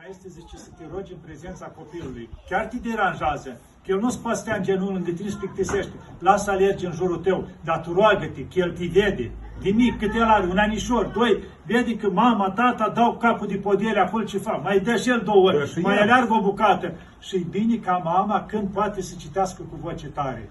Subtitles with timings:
[0.00, 2.28] mai este, zice, să te rogi în prezența copilului.
[2.48, 3.50] Chiar te deranjează.
[3.82, 5.92] Că el nu-ți poate stea în genunchi unde tine plictisește.
[6.18, 9.30] Lasă alergi în jurul tău, dar tu roagă-te, că el te vede.
[9.62, 13.56] De mic, cât el are, un anișor, doi, vede că mama, tata dau capul de
[13.56, 14.62] podiere acolo ce fac.
[14.62, 16.00] Mai dă și el două Da, ori, și mai el.
[16.00, 16.92] aleargă o bucată.
[17.18, 20.50] Și e bine ca mama când poate să citească cu voce tare.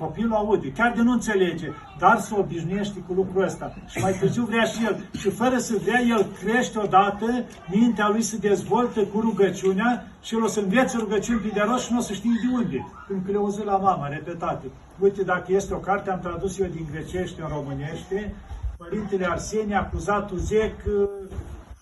[0.00, 3.74] Copilul aude, chiar de nu înțelege, dar se obișnuiește cu lucrul ăsta.
[3.88, 5.04] Și mai târziu vrea și el.
[5.18, 10.42] Și fără să vrea, el crește odată, mintea lui se dezvoltă cu rugăciunea și el
[10.42, 12.86] o să învețe rugăciuni pe de rost și nu o să știe de unde.
[13.06, 14.66] Când le auzi la mama, repetate.
[14.98, 18.34] Uite, dacă este o carte, am tradus eu din grecește în românește,
[18.76, 20.80] Părintele Arsenie, acuzatul Zec,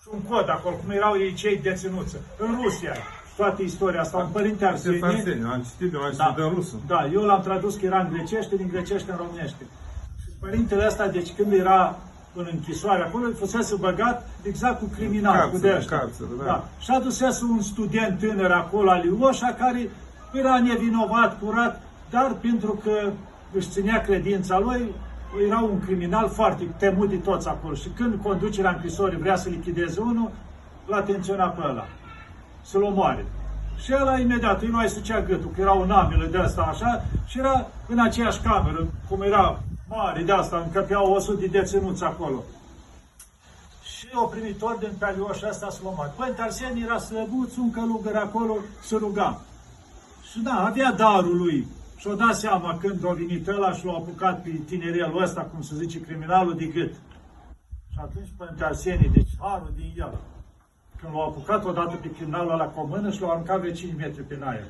[0.01, 2.15] și un cod acolo, cum erau ei cei deținuți.
[2.37, 2.93] În Rusia,
[3.41, 4.99] toată istoria asta, un părinte Arsenie.
[5.03, 5.19] Arsenie.
[5.19, 6.75] Arsenie, am citit, eu am citit în rusă.
[6.87, 9.63] Da, eu l-am tradus că era în grecește, din grecește în românește.
[10.21, 11.81] Și părintele ăsta, deci când era
[12.39, 15.97] în închisoare acolo, fusese băgat exact cu criminal, cu Carțără, de ăștia.
[15.97, 16.43] carțără, da.
[16.43, 16.67] da.
[16.79, 19.89] Și adusese un student tânăr acolo, Aliușa, care
[20.33, 22.95] era nevinovat, curat, dar pentru că
[23.57, 24.81] își ținea credința lui,
[25.47, 27.73] era un criminal foarte temut de toți acolo.
[27.73, 30.31] Și când conducerea închisorii vrea să lichideze unul,
[30.85, 31.85] l-a atenționat pe ăla
[32.61, 33.25] să-l omoare.
[33.83, 37.39] Și ăla imediat, îi mai sucea gâtul, că era un amilă de asta așa, și
[37.39, 42.43] era în aceeași cameră, cum era mare de asta, încăpeau 100 de deținuți acolo.
[43.83, 46.11] Și o primit ordin pe Alioșa asta să-l omoare.
[46.15, 49.41] Părinte Arsenie era slăbuț, un călugăr acolo, să ruga.
[50.31, 51.67] Și da, avea darul lui.
[51.97, 55.61] Și o dat seama când a venit ăla și l-a apucat pe tinerelul ăsta, cum
[55.61, 56.93] se zice, criminalul de gât.
[57.91, 60.13] Și atunci Părinte Arsenie, deci harul din el,
[61.01, 63.93] când l-au apucat odată pe criminalul ăla cu o mână și l-au aruncat vreo 5
[63.97, 64.63] metri pe aer.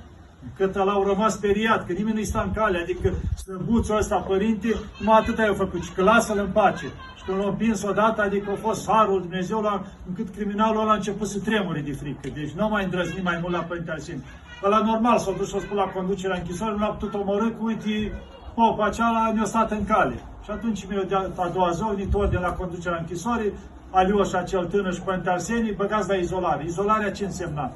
[0.44, 3.14] Încât ăla au rămas speriat, că nimeni nu-i sta în cale, adică
[3.44, 4.68] slăbuțul ăsta, părinte,
[5.00, 6.86] numai atât i-a făcut, și că lasă-l în pace.
[7.18, 10.96] Și când l-au împins odată, adică a fost harul Dumnezeu, la, încât criminalul ăla a
[10.96, 12.30] început să tremure de frică.
[12.34, 14.24] Deci nu mai îndrăznit mai mult la Părinte Arsenie.
[14.64, 17.66] Ăla normal s-a dus și a spus la conducerea închisorii, nu l-a putut omorâ, cu
[17.66, 18.14] uite,
[18.56, 20.16] popa ceala ne-a stat în cale.
[20.44, 23.54] Și atunci mi-a a doua zi, a venit ori de la conducerea închisorii,
[23.92, 26.64] Alioșa cel tânăr și Părinte Arsenie, băgați la izolare.
[26.66, 27.72] Izolarea ce însemna?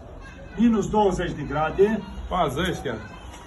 [0.57, 2.95] Minus 20 de grade, Pază ăștia.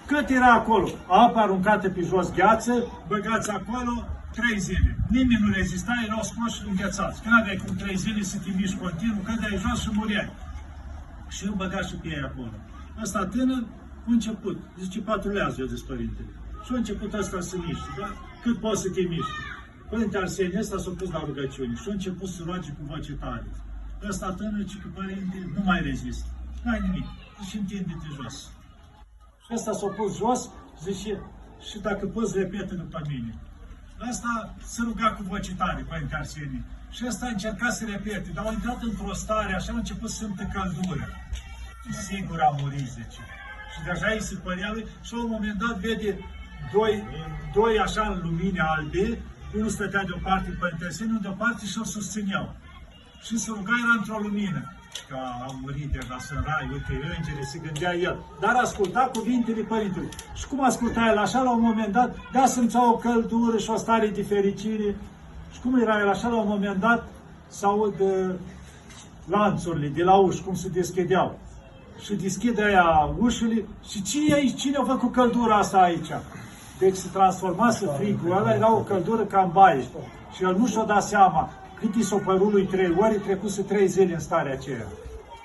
[0.07, 0.89] cât era acolo?
[1.07, 2.75] Apă aruncată pe jos, gheață,
[3.09, 4.97] băgați acolo, trei zile.
[5.09, 7.23] Nimeni nu rezista, erau scoși înghețați.
[7.23, 10.31] Când aveai cum trei zile să te miști continuu, cădeai jos și mureai.
[11.29, 12.57] Și îl băga și pe ei acolo.
[13.03, 13.63] Ăsta tânăr,
[14.07, 16.29] a început, zice, patrulează, eu zis părintele.
[16.65, 18.09] Și a început ăsta să miște, da?
[18.43, 19.33] Cât poți să te miști?
[19.91, 23.47] Părinte Arsenie ăsta s-a pus la rugăciune și a început să roage cu voce tare.
[24.09, 26.25] Ăsta tânăr, ce că părinte, nu mai rezist.
[26.63, 27.07] N-ai nimic,
[27.49, 28.37] și întinde-te jos.
[29.45, 30.51] Și ăsta s-a pus jos,
[30.83, 31.21] zice,
[31.71, 33.35] și dacă poți repete după mine.
[34.11, 36.63] Ăsta se ruga cu voce tare, Părinte Arsenie.
[36.91, 40.25] Și ăsta a încercat să repete, dar a intrat într-o stare, așa a început să
[40.25, 41.09] simtă căldură.
[41.85, 43.23] Și sigur a murit, zice.
[43.73, 46.19] Și deja îi se părea lui și la un moment dat vede
[46.73, 47.05] doi,
[47.55, 49.19] doi așa în lumini albe,
[49.55, 52.55] unul stătea de o parte, Părinte Arsenie, unul de o parte și îl susțineau.
[53.23, 54.63] Și se ruga, era într-o lumină.
[55.09, 58.17] Că a murit deja să în rai, uite, îngere, se gândea el.
[58.41, 60.09] Dar asculta cuvintele Părintelui.
[60.35, 63.77] Și cum asculta el așa, la un moment dat, da, simțea o căldură și o
[63.77, 64.97] stare de fericire.
[65.53, 67.09] Și cum era el așa, la un moment dat,
[67.49, 68.35] să aud uh,
[69.27, 71.39] lanțurile de la uși, cum se deschideau.
[72.05, 74.61] Și deschide aia ușile și ce e aici?
[74.61, 76.11] Cine a făcut căldura asta aici?
[76.79, 79.83] Deci se transformase frigul ăla, era o căldură ca în baie.
[80.35, 81.51] Și el nu și-a dat seama
[81.81, 84.87] cât i s-a părut lui trei ori, trecuse trei zile în starea aceea.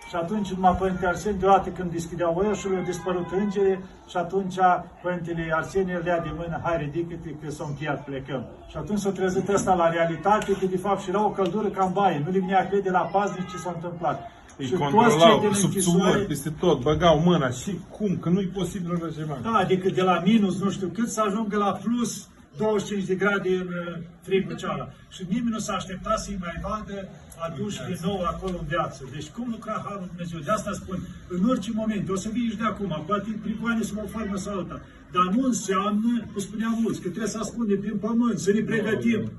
[0.10, 4.56] Și atunci, numai Părinte Arsenie, deodată când deschideau ușile, au dispărut îngerii și atunci
[5.02, 8.46] Părintele Arsenie îl dea de mână, hai ridică-te că s-a încheiat, plecăm.
[8.68, 11.84] Și atunci s-a trezit ăsta la realitate, că de fapt și era o căldură ca
[11.86, 14.32] în baie, nu le venea crede la paznic ce s-a întâmplat.
[14.62, 19.10] Îi și controlau sub țumări peste tot, băgau mâna și cum, că nu-i posibil așa
[19.18, 19.40] ceva.
[19.44, 22.28] Da, adică de la minus nu știu cât să ajungă la plus
[22.58, 24.90] 25 de grade în uh, frigul ceala.
[25.10, 27.10] Și nimeni nu s-a așteptat să-i mai vadă
[27.46, 29.00] aduși din nou acolo în viață.
[29.14, 30.40] Deci cum lucra Harul Dumnezeu?
[30.40, 30.98] De asta spun,
[31.28, 34.58] în orice moment, o să vii și de acum, poate pricoane să o formă sau
[34.58, 34.82] alta,
[35.12, 39.32] dar nu înseamnă, cum spuneam mulți, că trebuie să ascundem prin pământ, să ne pregătim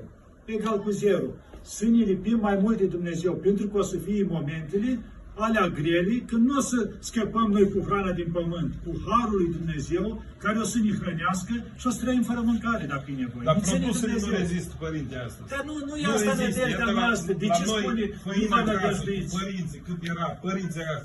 [0.44, 1.26] egal cu zero.
[1.62, 4.98] Să ne lipim mai mult de Dumnezeu, pentru că o să fie momentele
[5.34, 9.50] alea grele, când nu o să scăpăm noi cu hrana din pământ, cu harul lui
[9.58, 13.44] Dumnezeu, care o să ne hrănească și o să trăim fără mâncare, dacă e nevoie.
[13.48, 14.40] Dar Nu ține produsele nu Dumnezeu.
[14.46, 15.42] rezistă, părinte, asta.
[15.54, 16.42] Dar nu, nu e Nu asta rezistă.
[16.42, 17.32] nădejdea Iată, la- noastră.
[17.42, 19.32] De la ce noi, spune, nu făină vă acasă, nădăjduiți?
[19.40, 20.96] Părinții, cât era, părinții era,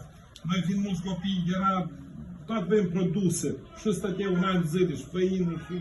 [0.49, 1.73] noi fiind mulți copii, era
[2.49, 3.49] tot bem produse.
[3.79, 5.75] Și stătea un an de zile, și făină, și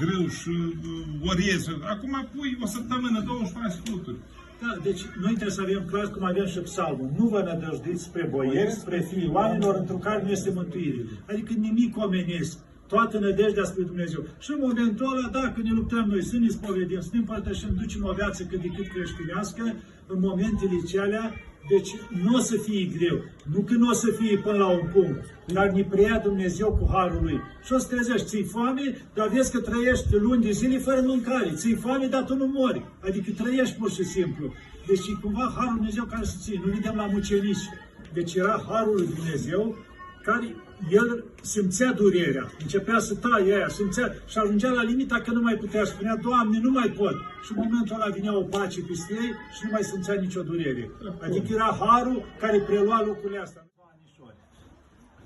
[0.00, 1.62] grâu, și uh, oriez.
[1.94, 4.18] Acum pui o săptămână, două și faci fluturi.
[4.62, 7.10] Da, deci noi trebuie să avem clar cum avem și psalmul.
[7.18, 11.04] Nu vă nădăjduiți spre boieri, spre fiii oamenilor, într-un care nu este mântuire.
[11.30, 12.58] Adică nimic omenesc.
[12.86, 14.22] Toată nădejdea spre Dumnezeu.
[14.38, 18.04] Și în momentul ăla, dacă ne luptăm noi să ne spovedim, să ne împărtășim, ducem
[18.04, 19.74] o viață cât de cât creștinească,
[20.06, 21.34] în momentele celea,
[21.68, 21.90] deci
[22.22, 23.18] nu o să fie greu.
[23.52, 26.88] Nu că nu o să fie până la un punct, dar ne preia Dumnezeu cu
[26.92, 27.40] harul lui.
[27.64, 31.52] Și o să trezești, ți foame, dar vezi că trăiești luni de zile fără mâncare.
[31.54, 32.84] Ți foame, dar tu nu mori.
[33.00, 34.52] Adică trăiești pur și simplu.
[34.86, 36.62] Deci e cumva harul Dumnezeu care să ții.
[36.64, 37.66] Nu vedem la mucenici.
[38.12, 39.76] Deci era harul lui Dumnezeu
[40.22, 40.56] care
[40.90, 45.54] el simțea durerea, începea să taie aia, simțea și ajungea la limita că nu mai
[45.54, 47.14] putea, spunea, Doamne, nu mai pot.
[47.44, 50.90] Și în momentul ăla vinea o pace peste ei și nu mai simțea nicio durere.
[51.22, 53.66] Adică era harul care prelua lucrurile astea.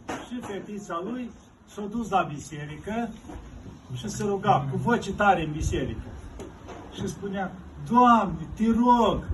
[0.06, 1.30] Și fetița lui
[1.74, 3.08] s-a dus la biserică
[3.94, 6.08] și se ruga cu voce tare în biserică.
[6.94, 7.52] Și spunea,
[7.90, 9.24] Doamne, te rog,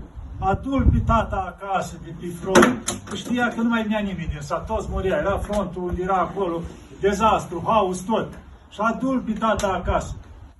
[0.44, 3.00] adu-l pe tata acasă de pe front.
[3.08, 6.60] Că știa că nu mai venea nimeni din sat, toți muria, era frontul, era acolo,
[7.00, 8.28] dezastru, haos, tot.
[8.70, 10.16] Și adu-l pe tata acasă.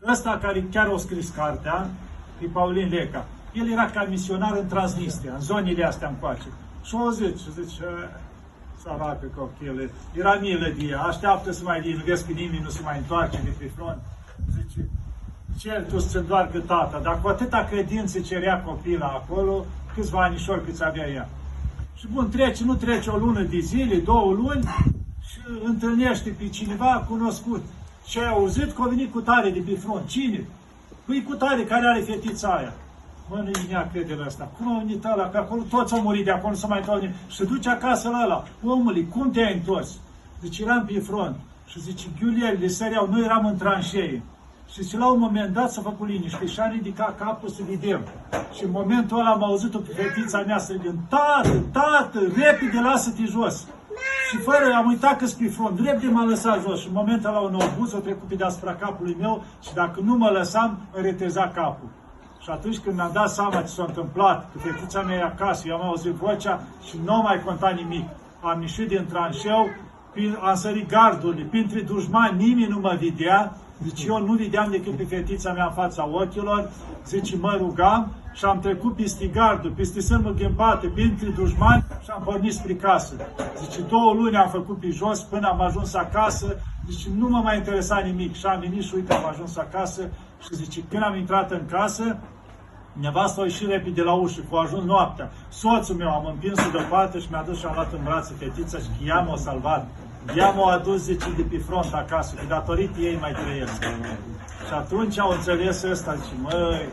[0.08, 1.90] Ăsta care chiar o scris cartea,
[2.38, 6.46] pe Paulin Leca, el era ca misionar în Transnistria, în zonile astea încoace.
[6.82, 7.84] Și o zice, și zice,
[8.82, 12.80] săracă copile, era milă de ea, așteaptă să mai vin, vezi că nimeni nu se
[12.84, 14.00] mai întoarce de pe front.
[14.56, 14.88] Zice,
[15.58, 19.64] cel tu să îndoarcă tata, dar cu atâta credință cerea copila acolo,
[19.94, 21.28] câțiva anișori câți avea ea.
[21.94, 24.68] Și bun, trece, nu trece o lună de zile, două luni
[25.28, 27.62] și întâlnește pe cineva cunoscut.
[28.06, 30.06] Și ai auzit că a venit cu tare de pe front.
[30.06, 30.44] Cine?
[31.04, 32.72] Păi cu tare care are fetița aia.
[33.28, 34.50] Mă, nu i credere asta.
[34.56, 35.28] Cum a venit ăla?
[35.28, 37.14] Că acolo toți au murit de acolo, nu se mai întoarce.
[37.28, 38.44] Și se duce acasă la ăla.
[38.64, 39.90] Omule, cum te-ai întors?
[40.40, 41.36] Deci eram pe front.
[41.66, 44.22] Și zice, ghiulielile săreau, noi eram în tranșee.
[44.72, 48.00] Și și la un moment dat s-a făcut liniște și a ridicat capul să vedem.
[48.54, 53.24] Și în momentul ăla am auzit-o pe fetița mea să vedem, tată, tată, repede, lasă-te
[53.24, 53.66] jos.
[54.28, 57.38] Și fără, am uitat că pe front, repede m-a lăsat jos și în momentul ăla
[57.38, 61.50] un obuz a trecut pe deasupra capului meu și dacă nu mă lăsam, îmi reteza
[61.54, 61.88] capul.
[62.42, 65.74] Și atunci când mi-am dat seama ce s-a întâmplat, că fetița mea e acasă, eu
[65.74, 68.08] am auzit vocea și nu am mai contat nimic.
[68.40, 69.68] Am ieșit din tranșeu,
[70.42, 75.04] am sărit gardurile, printre dușmani nimeni nu mă vedea, deci eu nu vedeam decât pe
[75.04, 76.70] fetița mea în fața ochilor,
[77.06, 82.22] zice, mă rugam și am trecut peste gardul, peste sârmă ghembate, printre dușmani și am
[82.24, 83.14] pornit spre casă.
[83.62, 86.56] Zice, două luni am făcut pe jos până am ajuns acasă,
[86.90, 90.02] zice, nu mă mai interesa nimic și am venit și uite, am ajuns acasă
[90.42, 92.18] și zice, când am intrat în casă,
[93.00, 95.30] Nevasta a ieșit repede la ușă, cu ajuns noaptea.
[95.48, 99.06] Soțul meu am împins-o deoparte și mi-a dus și am luat în brațe fetița și
[99.06, 99.88] ea m-a salvat.
[100.36, 103.82] Ea m-a adus, zice, de pe front acasă, că datorită ei mai trăiesc.
[104.66, 106.88] Și atunci au înțeles ăsta, zice, măi,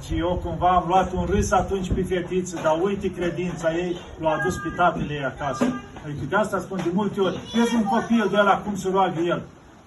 [0.00, 4.30] zice, eu cumva am luat un râs atunci pe fetiță, dar uite credința ei, l-a
[4.40, 5.64] adus pe tatăl ei acasă.
[6.04, 9.20] Adică de asta spun de multe ori, vezi un copil de la cum se roagă
[9.20, 9.42] el,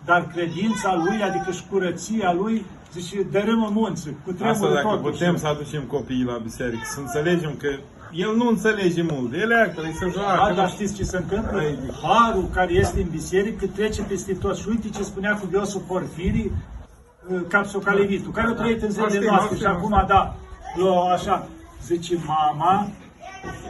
[0.06, 5.12] dar credința lui, adică și curăția lui, zice, dărâmă munță, cu Asta dacă totuși.
[5.12, 7.68] putem să aducem copiii la biserică, să înțelegem că
[8.16, 10.48] el nu înțelege mult, el e acolo, se joacă.
[10.48, 11.62] Da, dar știți ce se întâmplă?
[12.04, 14.58] Harul care este în biserică trece peste tot.
[14.58, 16.52] Și uite ce spunea cu Viosul Porfirii,
[17.48, 19.76] Capsocalevitul, care a trăit în zilele Știm, noastre și știm.
[19.76, 20.36] acum, da,
[20.78, 21.48] eu așa,
[21.86, 22.90] zice mama,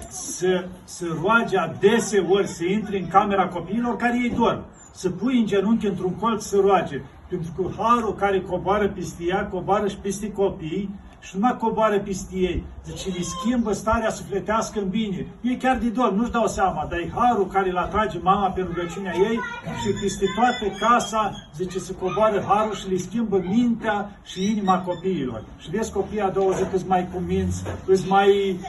[0.09, 4.63] să, să roage adeseori să intre în camera copiilor care ei dorm.
[4.93, 7.01] Să pui în genunchi într-un colț să roage.
[7.29, 10.89] Pentru că harul care coboară peste ea, coboară și peste copii
[11.25, 12.63] și nu mai coboară peste ei.
[12.85, 15.27] Zice, îi schimbă starea sufletească în bine.
[15.41, 18.61] Ei chiar de dorm, nu-și dau seama, dar e harul care îl atrage mama pe
[18.61, 19.39] rugăciunea ei
[19.81, 25.43] și peste toată casa, zice, se coboară harul și le schimbă mintea și inima copiilor.
[25.57, 28.59] Și vezi copiii a doua zi că mai cuminți, îți mai,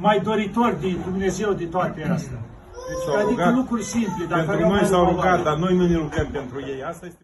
[0.00, 2.40] mai doritori de Dumnezeu de toate astea.
[2.88, 5.30] Deci, S-au adică rugat lucruri simple, dar care Pentru au noi mai s-au valoare.
[5.30, 6.82] rugat, dar noi nu ne rugăm pentru ei.
[6.90, 7.18] Asta este